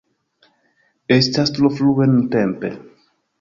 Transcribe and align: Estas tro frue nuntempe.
Estas 1.17 1.51
tro 1.59 1.71
frue 1.81 2.09
nuntempe. 2.15 2.73